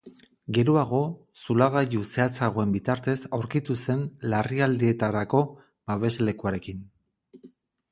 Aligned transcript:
Geroago, 0.57 1.01
zulagailu 1.41 2.01
zehatzagoen 2.13 2.73
bitartez 2.77 3.15
aurkitu 3.39 3.77
zen 3.85 4.03
larrialdietarako 4.33 5.45
babeslekuarekin. 5.93 6.85